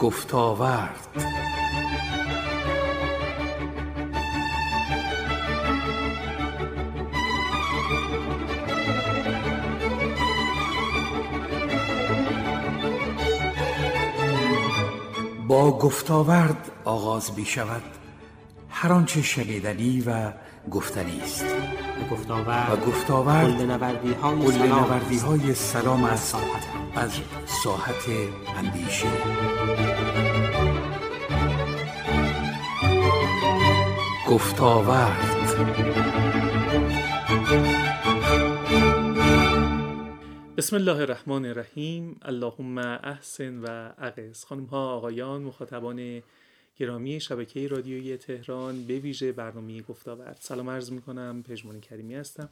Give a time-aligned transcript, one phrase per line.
[0.00, 1.06] گفتاورد.
[15.48, 17.82] با گفتاورد آغاز می شود
[18.70, 20.32] هر آنچه شنیدنی و
[20.70, 21.44] گفتنی است.
[21.44, 23.60] و گفتاورد و گفتاورد
[25.22, 26.04] های سلام.
[26.04, 26.36] است.
[26.94, 27.20] از
[27.64, 28.08] ساحت
[28.56, 29.08] اندیشه.
[34.28, 35.30] گفتاورد.
[40.56, 42.20] بسم الله الرحمن الرحیم.
[42.22, 46.22] اللهم احسن و اقص خانم ها آقایان مخاطبان
[46.76, 50.38] گرامی شبکه رادیویی تهران به ویژه برنامه گفتاورد.
[50.40, 52.48] سلام عرض می کنم پژمان کریمی هستم.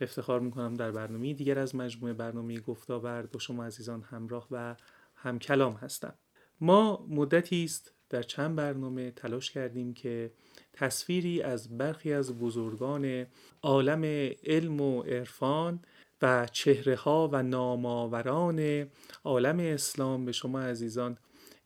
[0.00, 4.76] افتخار می کنم در برنامه دیگر از مجموعه برنامه گفتاورد با شما عزیزان همراه و
[5.14, 6.14] همکلام هستم.
[6.60, 10.32] ما مدتی است در چند برنامه تلاش کردیم که
[10.72, 13.26] تصویری از برخی از بزرگان
[13.62, 14.04] عالم
[14.44, 15.82] علم و عرفان
[16.22, 18.86] و چهره ها و نامآوران
[19.24, 21.18] عالم اسلام به شما عزیزان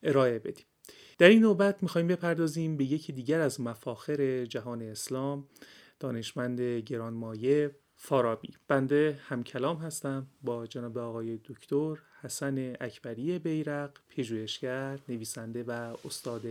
[0.02, 0.64] ارائه بدیم.
[1.18, 5.48] در این نوبت می‌خوایم بپردازیم به یکی دیگر از مفاخر جهان اسلام
[6.00, 8.48] دانشمند گرانمایه فارابی.
[8.68, 16.42] بنده همکلام هستم با جناب آقای دکتر حسن اکبری بیرق پژوهشگر نویسنده و استاد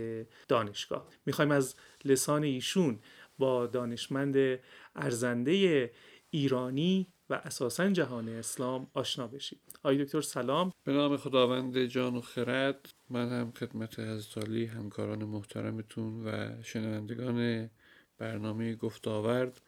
[0.48, 1.08] دانشگاه.
[1.26, 2.98] می‌خوایم از لسان ایشون
[3.38, 4.60] با دانشمند
[4.96, 5.90] ارزنده
[6.30, 9.58] ایرانی و اساسا جهان اسلام آشنا بشیم.
[9.82, 10.72] آقای دکتر سلام.
[10.84, 12.88] به نام خداوند جان و خرد.
[13.10, 17.70] من هم خدمت حضرت همکاران محترمتون و شنوندگان
[18.18, 19.60] برنامه گفتاورد.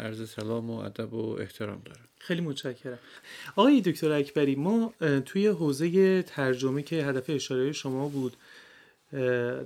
[0.00, 2.04] عرض سلام و ادب و احترام دارم.
[2.18, 2.98] خیلی متشکرم.
[3.56, 4.94] آقای دکتر اکبری ما
[5.26, 8.36] توی حوزه ترجمه که هدف اشاره شما بود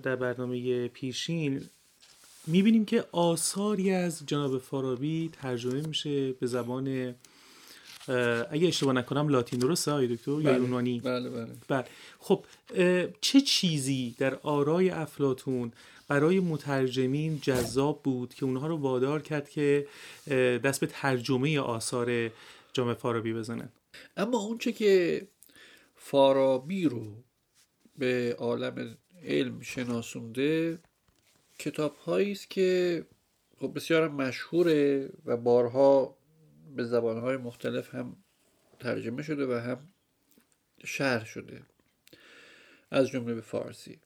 [0.03, 1.63] در برنامه پیشین
[2.47, 7.15] می‌بینیم که آثاری از جناب فارابی ترجمه میشه به زبان
[8.51, 9.59] اگه اشتباه نکنم لاتین.
[9.59, 11.49] درسته آقای دکتر؟ یا یونانی؟ بله بله.
[11.69, 11.85] بله.
[12.19, 12.45] خب
[13.21, 15.73] چه چیزی در آرای افلاتون
[16.09, 19.87] برای مترجمین جذاب بود که اونها رو وادار کرد که
[20.65, 22.31] دست به ترجمه آثار
[22.73, 23.69] جامع فارابی بزنن.
[24.17, 25.23] اما اونچه که
[25.97, 27.25] فارابی رو
[27.99, 30.79] به عالم علم شناسونده
[31.59, 33.07] کتاب است که
[33.61, 36.19] خب بسیار مشهوره و بارها
[36.77, 38.17] به زبانهای مختلف هم
[38.79, 39.89] ترجمه شده و هم
[40.85, 41.63] شرح شده.
[42.91, 44.01] از جمله به فارسی.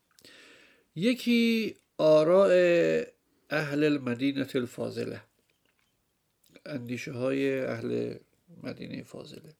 [0.94, 2.50] یکی آراء
[3.50, 5.20] اهل المدینه الفاضله.
[6.66, 8.14] اندیشه های اهل
[8.62, 9.54] مدینه فاضله.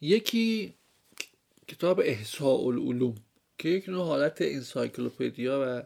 [0.00, 0.74] یکی
[1.68, 3.14] کتاب احساء العلوم
[3.58, 5.82] که یک نوع حالت انسایکلوپدیا و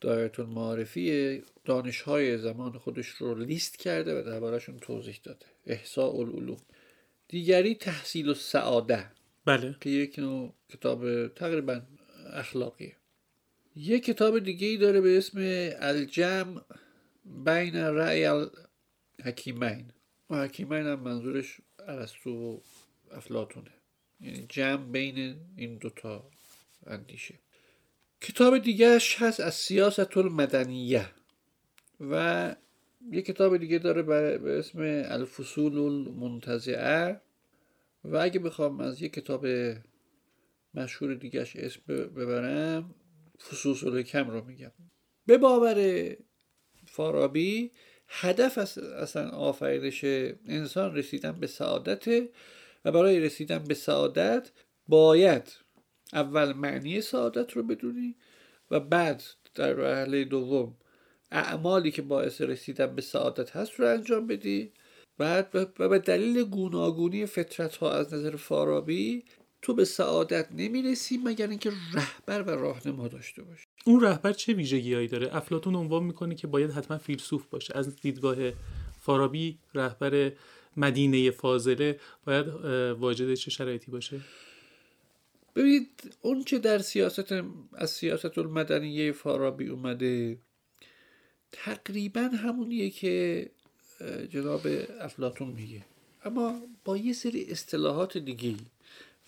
[0.00, 5.46] دایره المعارفی دانش های زمان خودش رو لیست کرده و دربارهشون توضیح داده.
[5.66, 6.60] احساء العلوم
[7.28, 9.10] دیگری تحصیل و سعاده
[9.44, 9.76] بله.
[9.80, 11.82] که یک نوع کتاب تقریبا
[12.32, 12.96] اخلاقیه.
[13.76, 15.38] یک کتاب دیگه ای داره به اسم
[15.80, 16.60] الجمع
[17.24, 19.92] بین رأی الحکیمین.
[20.30, 22.58] و حکیمین هم منظورش ارسطو و
[23.10, 23.70] افلاتونه
[24.20, 26.30] یعنی جمع بین این دوتا
[26.86, 27.34] اندیشه.
[28.20, 31.06] کتاب دیگهش هست از سیاست المدنیه
[32.00, 32.56] و
[33.10, 34.02] یک کتاب دیگه داره
[34.38, 37.20] به اسم الفصول المنتزعه
[38.04, 39.46] و اگه بخوام از یک کتاب
[40.74, 42.94] مشهور دیگهش اسم ببرم
[43.48, 44.72] فصوص الحکم رو میگم.
[45.26, 46.08] به باور
[46.86, 47.70] فارابی
[48.08, 50.04] هدف از اصلا آفرینش
[50.46, 52.28] انسان رسیدن به سعادت
[52.84, 54.50] و برای رسیدن به سعادت
[54.88, 55.52] باید
[56.12, 58.16] اول معنی سعادت رو بدونی
[58.70, 59.22] و بعد
[59.54, 60.76] در مرحله دوم
[61.30, 64.72] اعمالی که باعث رسیدن به سعادت هست رو انجام بدی.
[65.18, 65.42] و
[65.88, 69.24] به دلیل گوناگونی فطرت ها از نظر فارابی
[69.62, 73.66] تو به سعادت نمی‌رسی مگر اینکه رهبر و راهنما داشته باشی.
[73.84, 77.76] اون رهبر چه ویژگیهایی داره؟ افلاتون عنوان می‌کنه که باید حتما فیلسوف باشه.
[77.76, 78.36] از دیدگاه
[79.00, 80.32] فارابی رهبر
[80.76, 82.48] مدینه فاضله باید
[82.98, 84.20] واجد چه شرایطی باشه؟
[85.56, 87.32] ببینید اون چه در سیاست
[87.72, 90.38] از سیاست المدنیه فارابی اومده
[91.52, 93.50] تقریبا همونیه که
[94.30, 94.60] جناب
[95.00, 95.84] افلاتون میگه.
[96.24, 98.54] اما با یه سری اصطلاحات دیگه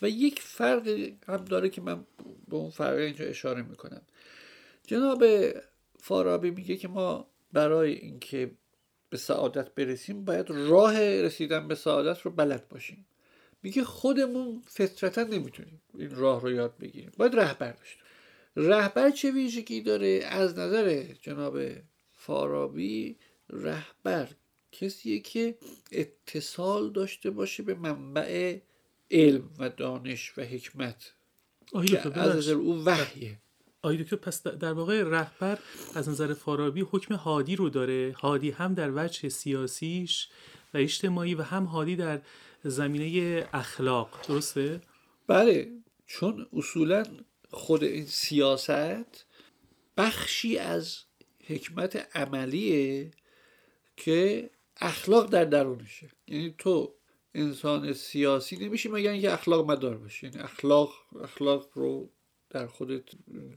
[0.04, 0.88] و یک فرق
[1.28, 2.06] هم داره که من
[2.48, 4.02] به اون فرق اینجا اشاره می‌کنم.
[4.86, 5.24] جناب
[5.98, 8.50] فارابی میگه که ما برای اینکه
[9.10, 13.06] به سعادت برسیم باید راه رسیدن به سعادت رو بلد باشیم.
[13.62, 17.12] میگه خودمون فطرتا نمی‌تونیم این راه رو یاد بگیریم.
[17.16, 18.00] باید رهبر داشته
[18.56, 21.58] رهبر چه ویژگی داره؟ از نظر جناب
[22.12, 23.16] فارابی
[23.50, 24.28] رهبر
[24.72, 25.58] کسیه که
[25.92, 28.58] اتصال داشته باشه به منبع
[29.10, 31.14] علم و دانش و حکمت.
[32.14, 33.38] از نظر او وحیه.
[33.82, 35.58] آقای دکتر پس در واقع رهبر
[35.94, 38.14] از نظر فارابی حکم هادی رو داره.
[38.18, 40.28] هادی هم در وجه سیاسیش
[40.74, 42.20] و اجتماعی و هم هادی در
[42.64, 44.26] زمینه اخلاق.
[44.28, 44.80] درسته؟
[45.26, 45.72] بله
[46.06, 47.02] چون اصولا
[47.50, 49.26] خود این سیاست
[49.96, 50.98] بخشی از
[51.46, 53.10] حکمت عملیه
[53.96, 56.10] که اخلاق در درونشه.
[56.28, 56.94] یعنی تو
[57.34, 60.26] انسان سیاسی نمیشی مگر اینکه اخلاق مدار باشی.
[60.26, 60.92] یعنی اخلاق
[61.22, 62.10] اخلاق رو
[62.50, 63.02] در خودت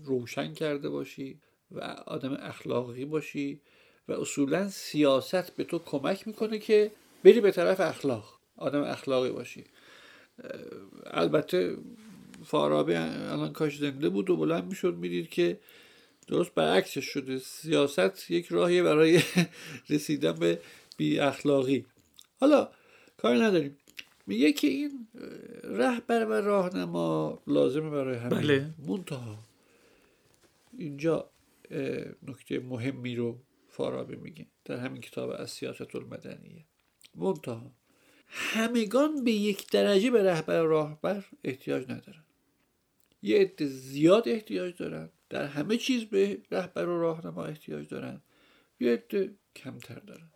[0.05, 1.39] روشن کرده باشی
[1.71, 3.61] و آدم اخلاقی باشی
[4.07, 6.91] و اصولا سیاست به تو کمک می‌کنه که
[7.23, 9.65] بری به طرف اخلاق آدم اخلاقی باشی.
[11.05, 11.77] البته
[12.45, 15.59] فارابی الان کاش زنده بود و بلند می‌شد می‌دید که
[16.27, 17.39] درست برعکسش شده.
[17.39, 19.21] سیاست یک راهیه برای
[19.89, 20.59] رسیدن به
[20.97, 21.85] بی اخلاقی
[22.39, 22.69] حالا
[23.17, 23.77] کار نداریم.
[24.27, 25.07] میگه که این
[25.63, 28.73] رهبر و راهنما لازمه برای همه بله.
[28.87, 29.43] منتها
[30.77, 31.29] اینجا
[32.27, 34.45] نکته مهمی رو فارابی میگه.
[34.65, 36.65] در همین کتاب از سیاست المدنیه
[37.15, 37.71] منتها
[38.27, 42.23] همگان به یک درجه به رهبر و راهبر احتیاج ندارن.
[43.21, 45.09] یه عده زیاد احتیاج دارن.
[45.29, 48.21] در همه چیز به رهبر و راهنما احتیاج دارن.
[48.79, 50.29] یه عده کمتر دارن.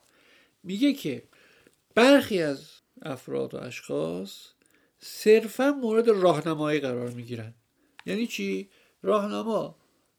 [0.63, 1.23] میگه که
[1.95, 2.69] برخی از
[3.01, 4.47] افراد و اشخاص
[4.99, 7.53] صرفا مورد راهنمایی قرار می‌گیرن.
[8.05, 8.69] یعنی چی؟
[9.03, 9.75] راهنما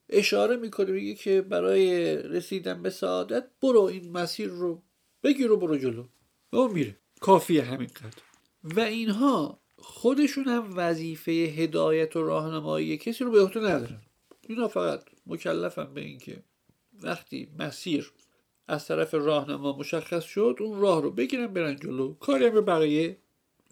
[0.09, 4.81] اشاره می‌کنه میگه که برای رسیدن به سعادت برو این مسیر رو
[5.23, 6.05] بگیر و برو جلو.
[6.51, 6.97] و اون میره.
[7.21, 8.21] کافیه همینقدر.
[8.63, 14.01] و اینها خودشون هم وظیفه هدایت و راهنمایی کسی رو به عهده ندارن.
[14.41, 16.43] اینا فقط مکلفن به اینکه
[17.01, 18.11] وقتی مسیر
[18.67, 22.13] از طرف راهنما مشخص شد اون راه رو بگیرن برن جلو.
[22.13, 23.17] کاری هم به بقیه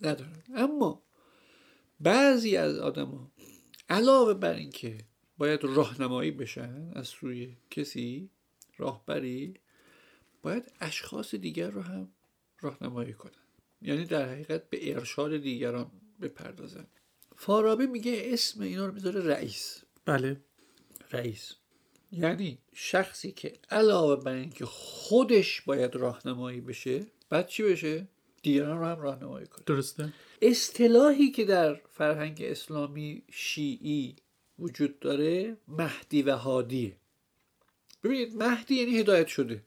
[0.02, 0.44] ندارن.
[0.56, 1.04] اما
[2.00, 3.32] بعضی از آدما
[3.90, 4.98] علاوه بر اینکه
[5.38, 8.30] باید راهنمایی بشن از سوی کسی
[8.78, 9.54] راهبری
[10.42, 12.12] باید اشخاص دیگر رو هم
[12.62, 13.32] راهنمایی کنن.
[13.82, 15.92] یعنی در حقیقت به ارشاد دیگران
[16.22, 16.88] بپردازن.
[17.36, 19.84] فارابی میگه اسم اینا رو می‌ذاره رئیس.
[20.06, 20.42] بله.
[21.12, 21.56] رئیس.
[22.12, 28.08] یعنی شخصی که علاوه بر اینکه خودش باید راهنمایی بشه بعد چی بشه؟
[28.42, 29.64] دیگران رو هم راهنمایی کنه.
[29.66, 30.14] درسته.
[30.42, 34.16] اصطلاحی که در فرهنگ اسلامی شیعی
[34.60, 36.98] وجود داره مهدی و هادیه
[38.04, 39.64] ببینید مهدی یعنی هدایت شده.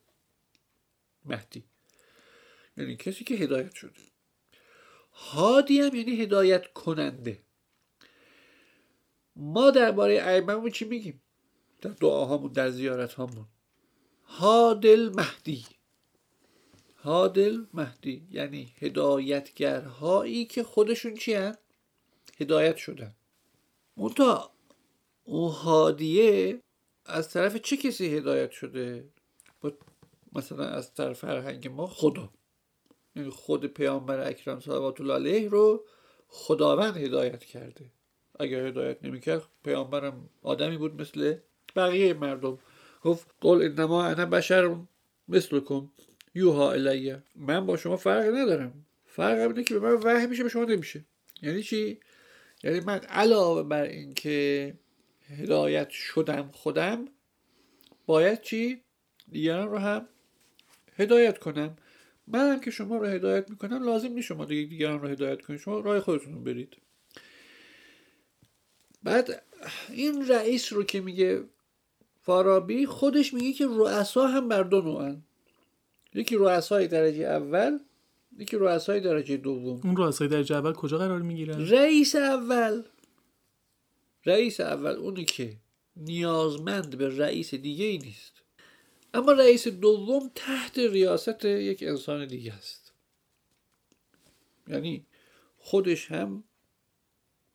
[1.24, 1.64] مهدی.
[2.76, 4.00] یعنی کسی که هدایت شده.
[5.12, 7.38] هادی هم یعنی هدایت کننده.
[9.36, 11.20] ما درباره ائمهمون چی میگیم؟
[11.84, 13.46] در دعاهامون در زیارت هامون
[14.24, 15.64] هادل مهدی.
[16.96, 18.28] هادل مهدی.
[18.30, 21.56] یعنی هدایتگرهایی که خودشون چی هن؟
[22.40, 23.14] هدایت شدن.
[23.96, 24.50] منتها
[25.24, 26.60] اون هادیه
[27.06, 29.08] از طرف چه کسی هدایت شده؟
[30.32, 32.30] مثلا از طرف فرهنگ ما خدا.
[33.16, 35.84] یعنی خود پیامبر اکرم صلوات الله علیه رو
[36.28, 37.90] خداوند هدایت کرده.
[38.40, 41.36] اگر هدایت نمی‌کرد پیامبرم آدمی بود مثل
[41.76, 42.58] بقیه مردم.
[43.02, 44.76] گفت قول انما انا بشر
[45.28, 45.90] مثلکم.
[46.34, 48.86] یوها الیه من با شما فرق ندارم.
[49.06, 51.04] فرق اینه که به من وحی میشه به شما نمیشه.
[51.42, 52.00] یعنی چی؟
[52.64, 54.74] یعنی من علاوه بر اینکه
[55.38, 57.08] هدایت شدم خودم
[58.06, 58.80] باید چی؟
[59.30, 60.08] دیگران رو هم
[60.96, 61.76] هدایت کنم.
[62.26, 65.60] منم که شما رو هدایت می‌کنم لازم نیست شما دیگه دیگران رو هدایت کنید.
[65.60, 66.76] شما راه خودتون برید.
[69.02, 69.42] بعد
[69.90, 71.44] این رئیس رو که میگه
[72.24, 75.22] فارابی خودش میگه که رؤسا هم بر دو نوعن.
[76.14, 77.78] یکی رؤسای درجه اول
[78.38, 79.80] یکی رؤسای درجه دوم.
[79.84, 82.82] اون رؤسای درجه اول کجا قرار می‌گیرن؟ رئیس اول.
[84.26, 85.56] رئیس اول اونی که
[85.96, 88.32] نیازمند به رئیس دیگه ای نیست.
[89.14, 92.92] اما رئیس دوم تحت ریاست یک انسان دیگه است.
[94.68, 95.06] یعنی
[95.58, 96.44] خودش هم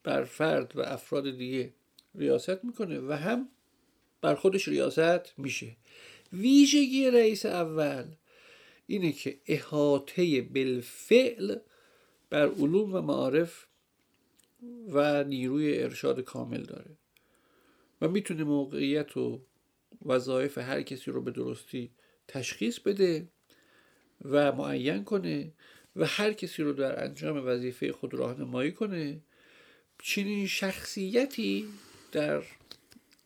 [0.03, 1.73] بر فرد و افراد دیگه
[2.15, 3.49] ریاست می‌کنه و هم
[4.21, 5.75] بر خودش ریاست میشه.
[6.33, 8.05] ویژگی رئیس اول
[8.88, 11.55] اینه که احاطه بالفعل
[12.29, 13.67] بر علوم و معارف
[14.88, 16.97] و نیروی ارشاد کامل داره
[18.01, 19.41] و می‌تونه موقعیت و
[20.05, 21.91] وظایف هر کسی رو به درستی
[22.27, 23.27] تشخیص بده
[24.25, 25.53] و معین کنه
[25.95, 29.21] و هر کسی رو در انجام وظیفه خود راهنمایی کنه.
[30.03, 31.67] چنین شخصیتی
[32.11, 32.43] در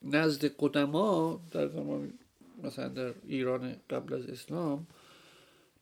[0.04, 2.14] نزد قدما در زمان
[2.64, 4.88] مثلا در ایران قبل از اسلام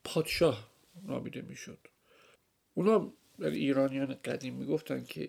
[0.04, 0.70] پادشاه
[1.02, 1.78] نامیده می‌شد.
[2.74, 5.28] اونا در ایرانیان قدیم می‌گفتن که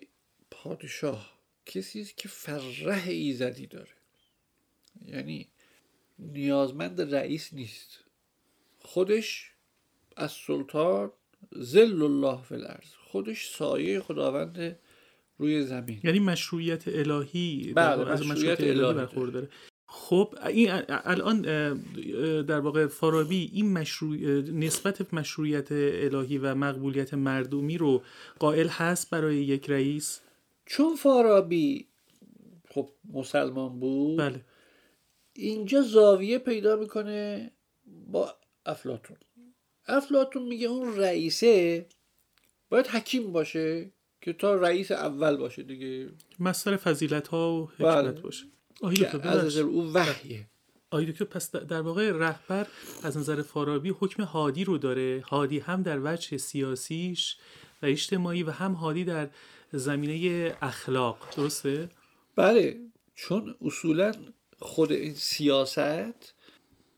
[0.50, 3.92] پادشاه کسی است که فرح ایزدی داره.
[5.06, 5.48] یعنی
[6.18, 8.04] نیازمند رئیس نیست.
[8.78, 9.50] خودش
[10.16, 11.12] از سلطان
[11.52, 12.94] زل الله الارض.
[13.10, 14.78] خودش سایه خداوند
[15.38, 16.00] روی زمین.
[16.04, 18.94] یعنی مشروعیت الهی بله، از مشروعیت الهی الهی.
[18.94, 19.48] برخورداره.
[19.86, 21.42] خب این الان
[22.42, 24.16] در واقع فارابی این مشروع
[24.50, 28.02] نسبت مشروعیت الهی و مقبولیت مردمی رو
[28.38, 30.20] قائل هست برای یک رئیس؟
[30.66, 31.88] چون فارابی
[32.70, 34.44] خب مسلمان بود بله.
[35.32, 37.50] اینجا زاویه پیدا می‌کنه
[37.86, 38.34] با
[38.66, 39.16] افلاتون
[39.86, 41.86] افلاتون میگه اون رئیسه
[42.68, 43.90] باید حکیم باشه.
[44.24, 46.08] که تا رئیس اول باشه دیگه.
[46.40, 48.20] مصدر فضیلت ها و حکمت بله.
[48.20, 48.44] باشه.
[48.96, 49.44] که دکتر از.
[49.44, 50.46] نظر او وحیه.
[50.90, 52.66] آقای دکتر پس در- در واقع رهبر
[53.02, 55.22] از نظر فارابی حکم هادی رو داره.
[55.26, 57.36] هادی هم در وجه سیاسیش
[57.82, 59.28] و اجتماعی و هم هادی در
[59.72, 61.34] زمینه اخلاق.
[61.36, 61.88] درسته؟
[62.36, 62.80] بله.
[63.14, 64.12] چون اصولا
[64.58, 66.34] خود این سیاست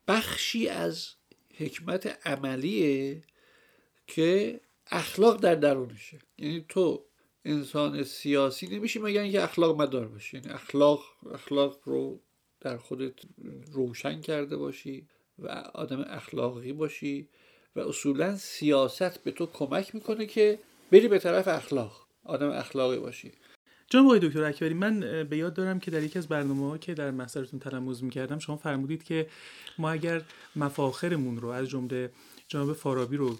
[0.08, 1.08] بخشی از
[1.54, 3.22] حکمت عملیه
[4.06, 6.18] که اخلاق در درونشه.
[6.38, 7.05] یعنی تو
[7.46, 10.36] انسان سیاسی نمیشی مگر اینکه اخلاق مدار باشی.
[10.36, 11.00] یعنی اخلاق
[11.34, 12.20] اخلاق رو
[12.60, 13.14] در خودت
[13.72, 15.06] روشن کرده باشی
[15.38, 17.28] و آدم اخلاقی باشی
[17.76, 20.58] و اصولا سیاست به تو کمک می‌کنه که
[20.92, 23.32] بری به طرف اخلاق آدم اخلاقی باشی.
[23.90, 25.00] جناب آقای دکتر اکبری من
[25.30, 28.56] به یاد دارم که در یکی از برنامه ها که در محضرتون تلموز می‌کردم شما
[28.56, 29.26] فرمودید که
[29.78, 30.22] ما اگر
[30.56, 32.10] مفاخرمون رو از جمله
[32.48, 33.38] جناب فارابی رو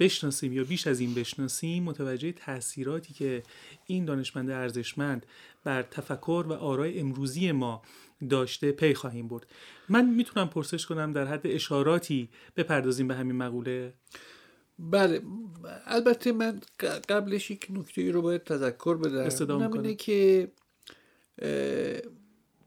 [0.00, 3.42] بشناسیم یا بیش از این بشناسیم متوجه تاثیراتی که
[3.86, 5.26] این دانشمند ارزشمند
[5.64, 7.82] بر تفکر و آرای امروزی ما
[8.30, 9.46] داشته پی خواهیم برد.
[9.88, 13.94] من می‌تونم پرسش کنم در حد اشاراتی بپردازیم به همین مقوله؟
[14.78, 15.22] بله
[15.86, 16.60] البته من
[17.08, 19.52] قبلش یک نکته رو باید تذکر بدم.
[19.54, 19.72] اونم.
[19.72, 20.52] اینه که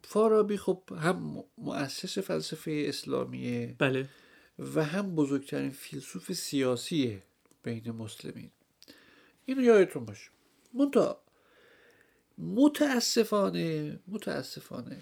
[0.04, 3.76] فارابی خب هم مؤسس فلسفه اسلامیه.
[3.80, 4.08] بله.
[4.60, 7.22] و هم بزرگترین فیلسوف سیاسی
[7.64, 8.52] بین مسلمین.
[9.46, 10.30] اینو یادتون باشه.
[10.74, 11.22] منتها
[12.38, 15.02] متاسفانه متاسفانه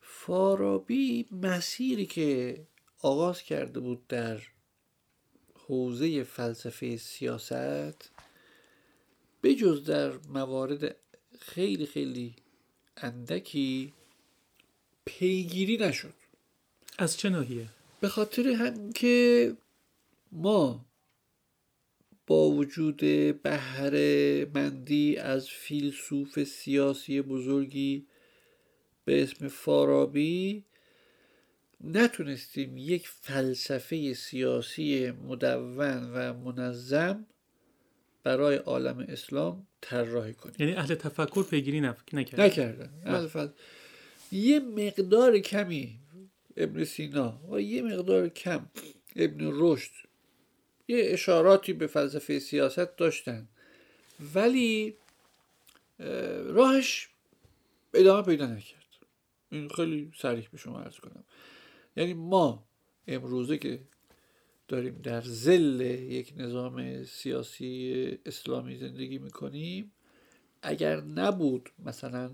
[0.00, 2.60] فارابی مسیری که
[3.02, 4.40] آغاز کرده بود در
[5.54, 8.10] حوزه فلسفه سیاست
[9.42, 10.96] بجز در موارد
[11.40, 12.36] خیلی خیلی
[12.96, 13.92] اندکی
[15.04, 16.14] پیگیری نشد.
[16.98, 17.68] از چه ناحیه؟
[18.00, 19.52] به خاطر هم که
[20.32, 20.84] ما
[22.26, 22.96] با وجود
[23.42, 28.06] بهره مندی از فیلسوف سیاسی بزرگی
[29.04, 30.64] به اسم فارابی
[31.84, 35.78] نتونستیم یک فلسفه سیاسی مدون
[36.14, 37.26] و منظم
[38.24, 40.54] برای عالم اسلام طراحی کنیم.
[40.58, 42.90] یعنی اهل تفکر پیگیری نف- نکرد نکردن.
[43.04, 43.48] الفل
[44.32, 45.98] یه مقدار کمی
[46.58, 48.66] ابن سینا و یه مقدار کم
[49.16, 49.92] ابن رشد.
[50.88, 53.48] یه اشاراتی به فلسفه سیاست داشتن.
[54.34, 54.94] ولی
[56.00, 57.08] اه، راهش
[57.94, 58.86] ادامه پیدا نکرد.
[59.50, 61.24] این خیلی صریح به شما ارز کنم.
[61.96, 62.64] یعنی ما
[63.08, 63.80] امروزه که
[64.68, 69.92] داریم در زل یک نظام سیاسی اسلامی زندگی می‌کنیم
[70.62, 72.30] اگر نبود مثلا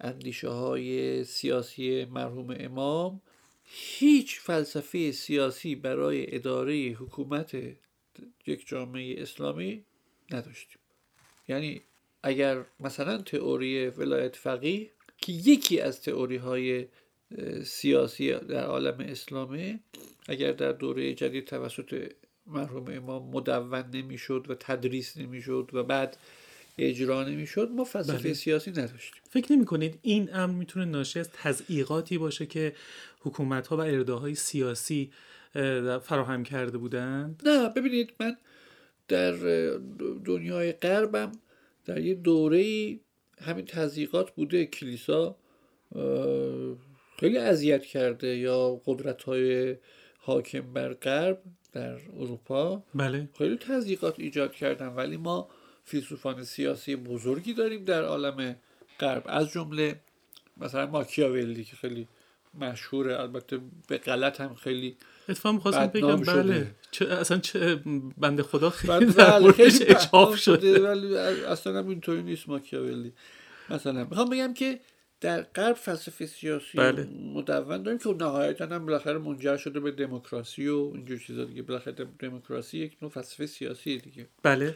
[0.00, 3.20] اندیشه های سیاسی مرحوم امام
[3.64, 7.56] هیچ فلسفه سیاسی برای اداره حکومت
[8.46, 9.84] یک جامعه اسلامی
[10.30, 10.78] نداشتیم.
[11.48, 11.82] یعنی
[12.22, 16.86] اگر مثلا تئوری ولایت فقیه که یکی از تئوری های
[17.64, 19.80] سیاسی در عالم اسلامه
[20.28, 22.12] اگر در دوره جدید توسط
[22.46, 26.16] مرحوم امام مدون نمی‌شد و تدریس نمی‌شد و بعد
[26.78, 28.34] اجرا نمی‌شد ما فلسفه بله.
[28.34, 29.22] سیاسی نداشتیم.
[29.30, 32.72] فکر نمی کنید این امر می‌تونه ناشی از تضعیقاتی باشه که
[33.20, 35.10] حکومت ها و ارده های سیاسی
[35.54, 38.36] اه، فراهم کرده بودند؟ نه ببینید من
[39.08, 39.32] در
[40.24, 41.32] دنیای غربم
[41.84, 42.64] در یه دوره
[43.40, 45.36] همین تضییقات بوده کلیسا
[47.18, 49.76] خیلی اذیت کرده یا قدرت های
[50.18, 52.82] حاکم بر غرب در اروپا.
[52.94, 53.28] بله.
[53.38, 55.48] خیلی تضییقات ایجاد کردن ولی ما
[55.84, 58.56] فیلسوفان سیاسی بزرگی داریم در عالم
[59.00, 59.22] غرب.
[59.26, 60.00] از جمله
[60.56, 62.08] مثلا ماکیاولی که خیلی
[62.60, 64.96] مشهوره البته به غلط هم خیلی
[65.28, 66.24] اتفاقا می‌خواستم بگم بله.
[66.24, 66.74] شده.
[66.90, 67.82] چه اصلا چه
[68.18, 73.12] بنده خدا خیلی بله، خیلی اچاف شده ولی اصلا هم اینطوری نیست ماکیاولی.
[73.70, 74.80] مثلا می‌خوام بگم که
[75.20, 77.08] در غرب فلسفه سیاسی بله.
[77.34, 81.62] مدون داریم که نهایتا هم بالاخره منجر شده به دموکراسی و اینجور چیزا دیگه.
[81.62, 84.26] بالاخره دموکراسی یک نوع فلسفه سیاسی دیگه.
[84.42, 84.74] بله.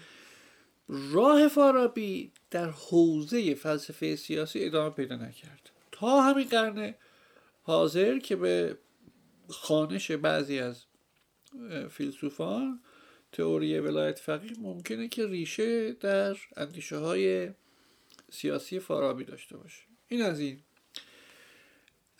[0.89, 5.71] راه فارابی در حوزه فلسفه سیاسی ادامه پیدا نکرد.
[5.93, 6.95] تا همین قرن
[7.63, 8.79] حاضر که به
[9.49, 10.85] خانش بعضی از
[11.91, 12.81] فیلسوفان
[13.33, 17.51] تئوری ولایت فقیه ممکنه که ریشه در اندیشه های
[18.31, 19.83] سیاسی فارابی داشته باشه.
[20.09, 20.61] این از این.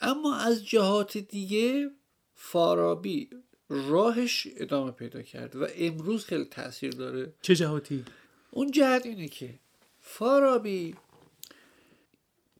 [0.01, 1.91] اما از جهات دیگه
[2.35, 3.29] فارابی
[3.69, 7.33] راهش ادامه پیدا کرد و امروز خیلی تاثیر داره.
[7.41, 8.05] چه جهاتی؟
[8.51, 9.59] اون جهت اینه که
[10.01, 10.95] فارابی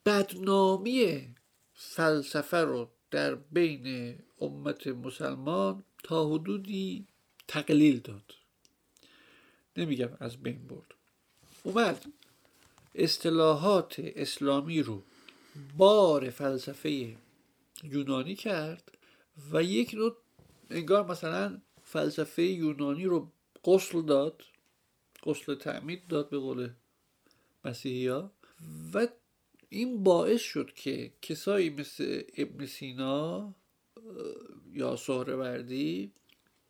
[0.05, 1.27] بدنامی
[1.73, 7.07] فلسفه رو در بین امت مسلمان تا حدودی
[7.47, 8.33] تقلیل داد.
[9.77, 10.95] نمیگم از بین برد.
[11.63, 12.05] اومد.
[12.95, 15.03] اصطلاحات اسلامی رو
[15.77, 17.15] بار فلسفه
[17.83, 18.91] یونانی کرد
[19.51, 20.15] و یک نوع
[20.69, 23.31] انگار مثلا فلسفه یونانی رو
[23.65, 24.43] غسل داد.
[25.23, 26.69] غسل تعمید داد به قول
[27.65, 28.31] مسیحی ها
[28.93, 29.07] و
[29.69, 33.55] این باعث شد که کسایی مثل ابن سینا
[34.73, 36.13] یا سهروردی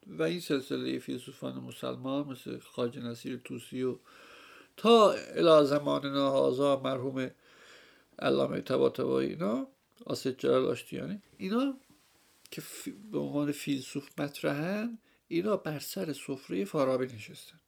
[0.07, 3.97] و این سلسله فیلسوفان مسلمان مثل خواجه نصیر توسی و
[4.77, 7.31] تا الی زمان هازا مرحوم
[8.19, 9.67] علامه طباطبایی اینا
[10.05, 11.77] آسد جلال آشتیانی اینا
[12.51, 12.63] که
[13.11, 17.59] به عنوان فیلسوف مطرحن اینا بر سر سفره فارابی نشستن.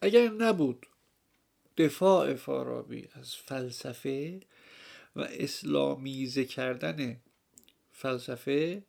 [0.00, 0.86] اگر نبود
[1.76, 4.40] دفاع فارابی از فلسفه
[5.16, 7.20] و اسلامیزه کردن
[7.92, 8.82] فلسفه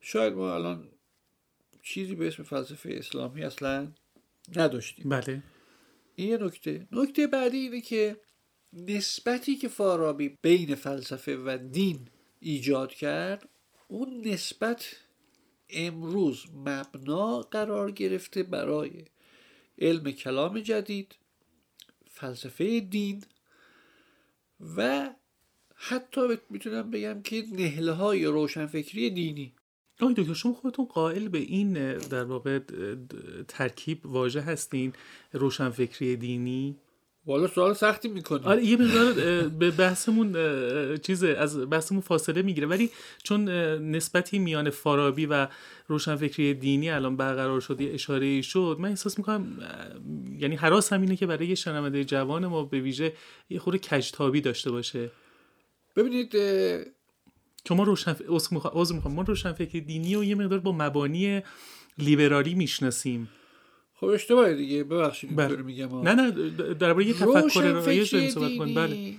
[0.00, 0.88] شاید ما الان
[1.82, 3.92] چیزی به اسم فلسفه اسلامی اصلا
[4.56, 5.08] نداشتیم.
[5.08, 5.42] بله.
[6.14, 6.88] این یه نکته.
[6.92, 8.16] نکته بعدی اینه که
[8.72, 12.08] نسبتی که فارابی بین فلسفه و دین
[12.40, 13.48] ایجاد کرد
[13.88, 14.96] اون نسبت
[15.70, 19.04] امروز مبنا قرار گرفته برای
[19.78, 21.16] علم کلام جدید
[22.10, 23.24] فلسفه دین
[24.76, 25.10] و
[25.74, 29.54] حتی می‌تونم بگم که نهله های روشنفکری دینی.
[30.00, 32.58] آقای دکتر شما خودتون قائل به این در واقع
[33.48, 34.92] ترکیب واژه هستین
[35.32, 36.76] روشنفکری دینی؟
[37.26, 38.44] والا سوال سختی می‌کنی.
[38.44, 39.12] آره یه مقدار
[39.48, 40.36] به بحثمون
[40.96, 42.66] چیز از بحثمون فاصله می‌گیره.
[42.66, 42.90] ولی
[43.22, 43.48] چون
[43.90, 45.48] نسبتی میان فارابی و
[45.88, 49.46] روشنفکری دینی الان برقرار شد یه اشاره شد من احساس می‌کنم
[50.38, 53.12] یعنی حراس هم اینه که برای یه شنونده جوان ما به ویژه
[53.50, 55.10] یه خورده کجتابی داشته باشه.
[55.96, 56.32] ببینید
[57.64, 61.42] چون ما روشن عذر می‌خوام ما روشنفکری دینی و یه مقدار با مبانی
[61.98, 63.28] لیبرالی می‌شناسیم.
[64.04, 65.56] خب اشتباهه دیگه ببخشید بله.
[65.56, 66.00] میگم.
[66.00, 66.30] نه نه
[66.74, 69.14] درباره یه تفکر رایج داریم صحبت کنیم بله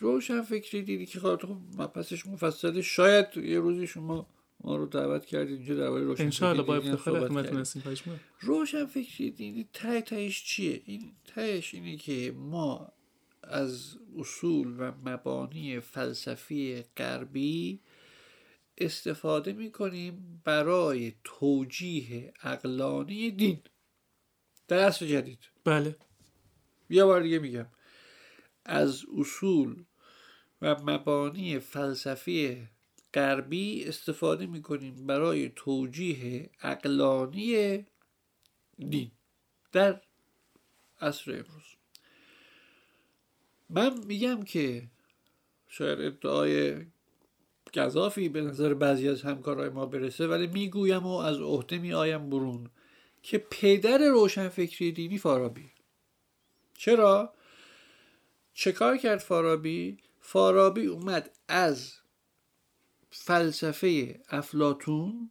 [0.00, 4.26] روشن فکری دینی که خب خب مبحثش مفصله شاید یه روزی شما
[4.64, 7.60] ما رو دعوت کردید اینجا درباره روشن انشاءالله با افتخار خدمتتون.
[7.60, 7.82] هستیم.
[8.40, 12.92] روشن فکری دینی ته تهش چیه این تهش اینه که ما
[13.42, 17.80] از اصول و مبانی فلسفی غربی
[18.78, 23.58] استفاده می‌کنیم برای توجیه اقلانی دین
[24.72, 25.38] در عصر جدید.
[25.64, 25.96] بله.
[26.90, 27.66] یه بار دیگه میگم.
[28.64, 29.84] از اصول
[30.62, 32.68] و مبانی فلسفی
[33.14, 37.86] غربی استفاده می‌کنیم برای توجیه اقلانی
[38.78, 39.10] دین
[39.72, 40.00] در
[41.00, 41.64] عصر امروز.
[43.70, 44.88] من میگم که
[45.68, 46.86] شاید ادعای
[47.76, 52.70] گذافی به نظر بعضی از همکارای ما برسه ولی می‌گویم و از عهده میآیم برون.
[53.22, 55.70] که پدر روشنفکری دینی فارابی
[56.74, 57.34] چرا؟
[58.54, 61.92] چه کار کرد فارابی؟ فارابی اومد از
[63.10, 65.30] فلسفه افلاتون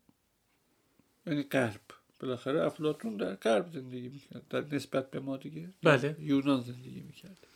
[1.28, 1.82] یعنی غرب
[2.20, 6.16] بالاخره افلاتون در غرب زندگی می‌کرد در نسبت به ما دیگه بله.
[6.20, 7.48] یونان زندگی می‌کرد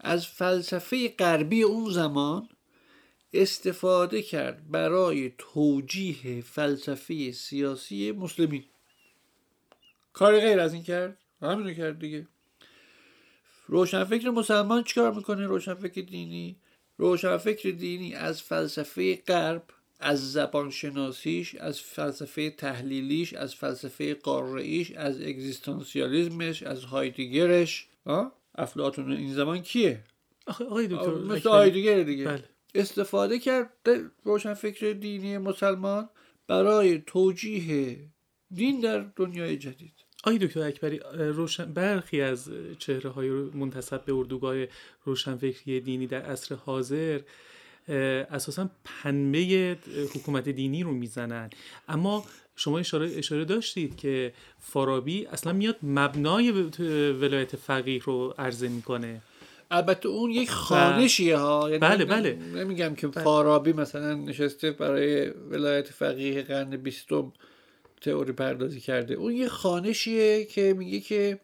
[0.00, 2.48] از فلسفه غربی اون زمان
[3.32, 8.64] استفاده کرد برای توجیه فلسفه سیاسی مسلمین
[10.12, 12.26] کار غیر از این کرد؟ همینو کرد دیگه.
[13.66, 16.56] روشنفکر مسلمان چیکار می‌کنه؟ روشنفکر دینی.
[16.98, 19.64] روشنفکر دینی از فلسفه غرب
[20.00, 29.12] از زبان شناسیش از فلسفه تحلیلیش از فلسفه قارعیش از اگزیستانسیالیزمش از هایدگرش ها افلاطون
[29.12, 30.04] این زمان کیه؟
[30.46, 32.24] آخه آقای دکتر مثل هایدگر دیگه.
[32.24, 32.44] بله.
[32.74, 33.70] استفاده کرد
[34.24, 36.08] روشنفکر دینی مسلمان
[36.46, 37.98] برای توجیه
[38.50, 40.01] دین در دنیای جدید.
[40.24, 44.56] آقای دکتر اکبری روشن برخی از چهره های منتصب به اردوگاه
[45.04, 47.20] روشنفکری دینی در عصر حاضر
[47.88, 49.76] اساسا پنبه
[50.14, 51.50] حکومت دینی رو می‌زنن.
[51.88, 52.24] اما
[52.56, 56.50] شما اشاره, اشاره داشتید که فارابی اصلا میاد مبنای
[57.20, 59.20] ولایت فقیه رو عرضه می‌کنه.
[59.70, 62.38] البته اون یک خانشیه ها یعنی بله بله.
[62.54, 63.24] نمیگم که بله.
[63.24, 67.32] فارابی مثلا نشسته برای ولایت فقیه قرن بیستم
[68.02, 69.14] تئوری پردازی کرده.
[69.14, 71.40] اون یه خانشیه که میگه که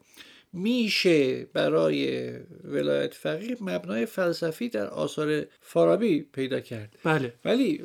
[0.52, 2.30] میشه برای
[2.64, 6.98] ولایت فقیه مبنای فلسفی در آثار فارابی پیدا کرد.
[7.04, 7.34] بله.
[7.44, 7.82] ولی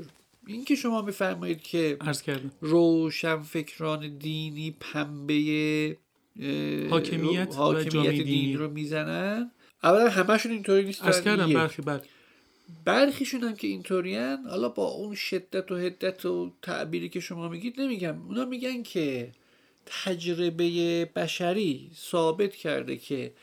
[0.48, 1.98] این که شما میفرمایید که
[2.62, 5.98] روشن فکران دینی پنبه
[6.90, 9.52] حاکمیت, حاکمیت دینی رو می‌زنن.
[9.84, 12.02] اولا همشون اینطوری نیست ارز کردم برخی بله.
[12.86, 17.82] برخیشون هم که اینطورین حالا با اون شدت و حدت و تعبیری که شما میگید
[17.82, 18.22] نمیگم.
[18.28, 19.32] اونا میگن که
[19.86, 23.34] تجربه بشری ثابت کرده که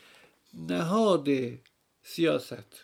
[0.69, 1.27] نهاد
[2.03, 2.83] سیاست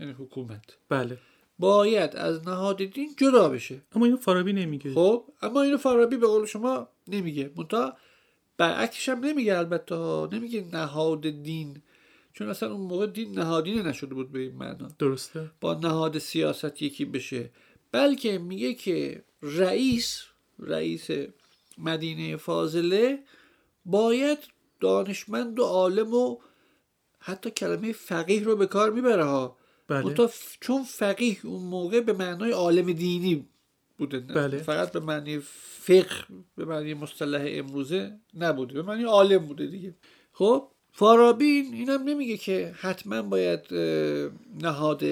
[0.00, 1.18] یعنی حکومت بله.
[1.58, 3.80] باید از نهاد دین جدا بشه.
[3.92, 4.94] اما اینو فارابی نمیگه.
[4.94, 7.50] خب اما اینو فارابی به قول شما نمیگه.
[7.56, 7.96] منتها
[8.56, 11.82] برعکسش هم نمیگه البته نمیگه نهاد دین
[12.34, 14.88] چون اصلا اون موقع دین نهادینه نشده بود به این معنا.
[14.98, 15.50] درسته.
[15.60, 17.50] با نهاد سیاست یکی بشه.
[17.92, 20.22] بلکه میگه که رئیس
[20.58, 21.08] رئیس
[21.78, 23.18] مدینه فاضله
[23.84, 24.38] باید
[24.80, 26.36] دانشمند و عالم و
[27.18, 29.56] حتی کلمه فقیه رو به کار می‌بره ها.
[29.88, 30.28] بله.
[30.60, 33.48] چون فقیه اون موقع به معنای عالم دینی
[33.98, 34.58] بوده بله.
[34.58, 35.38] فقط به معنی
[35.80, 36.24] فقه
[36.56, 38.74] به معنی مصطلح امروزه نبوده.
[38.74, 39.94] به معنی عالم بوده دیگه.
[40.32, 43.74] خب؟ فارابی اینم نمیگه که حتما باید
[44.62, 45.04] نهاد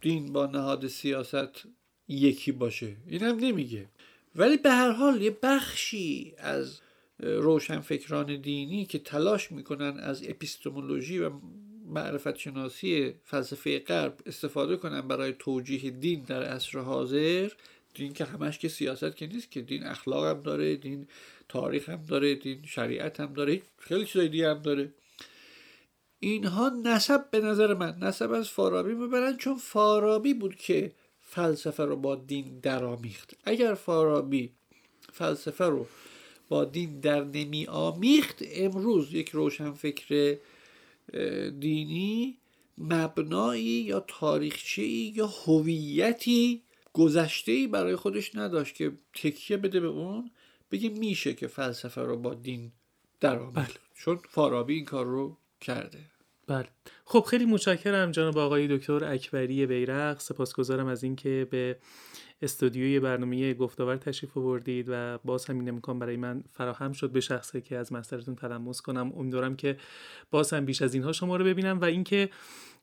[0.00, 1.62] دین با نهاد سیاست
[2.08, 2.96] یکی باشه.
[3.06, 3.86] اینم نمیگه.
[4.36, 6.80] ولی به هر حال یه بخشی از
[7.18, 11.30] روشنفکران دینی که تلاش می‌کنن از اپیستمولوژی و
[11.86, 17.48] معرفت شناسی فلسفه غرب استفاده کنن برای توجیه دین در عصر حاضر
[17.94, 19.60] دین که همش که سیاست که نیست که.
[19.60, 21.06] دین اخلاق هم داره دین
[21.48, 24.92] تاریخ هم داره دین شریعت هم داره خیلی چیزای دیگه هم داره.
[26.20, 31.96] اینها نسب به نظر من نسب از فارابی می‌برن چون فارابی بود که فلسفه رو
[31.96, 34.52] با دین درآمیخت اگر فارابی
[35.12, 35.86] فلسفه رو
[36.48, 40.38] با دین در نمی آمیخت امروز یک روشنفکر
[41.60, 42.38] دینی
[42.78, 50.30] مبنایی یا تاریخچه‌ای یا هویتی گذشته برای خودش نداشت که تکیه بده به اون
[50.70, 52.72] بگه میشه که فلسفه رو با دین
[53.20, 53.66] در بله.
[53.94, 55.98] چون فارابی این کار رو کرده.
[56.46, 56.68] بله.
[57.04, 61.76] خب خیلی متشکرم جناب آقای دکتر اکبری بیرق سپاسگزارم از اینکه به
[62.42, 67.20] استودیوی برنامه گفتاور تشریف آوردید و باز هم این امکان برای من فراهم شد به
[67.20, 69.12] شخصه که از مسترتون تلمس کنم.
[69.16, 69.76] امیدوارم که
[70.30, 72.30] باز هم بیش از اینها شما رو ببینم و اینکه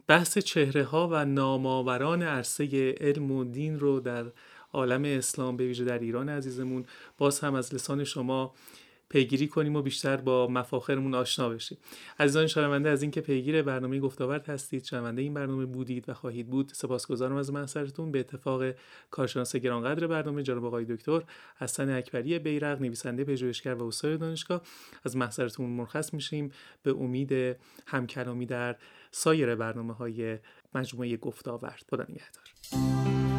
[0.08, 4.26] بحث چهره ها و نامآوران عرصه علم و دین رو در
[4.74, 6.86] عالم اسلام به ویژه در ایران عزیزمون
[7.18, 8.54] باز هم از لسان شما
[9.12, 11.78] پیگیری کنیم و بیشتر با مفاخرمون آشنا بشیم.
[12.20, 14.84] عزیزان شنونده از اینکه پیگیر برنامه گفتاورد هستید.
[14.84, 18.64] شنونده این برنامه بودید و خواهید بود سپاسگزارم از منصرتون به اتفاق
[19.12, 21.22] کارشناس گرانقدر برنامه جناب آقای دکتر
[21.58, 24.62] حسن اکبری بیرق نویسنده پژوهشگر و استاد دانشگاه.
[25.04, 26.52] از محضرتون مرخص میشیم.
[26.84, 28.76] به امید همکلامی در
[29.12, 30.38] سایر برنامه های
[30.76, 33.31] مجموعه گفتاورد خدا نگهدار.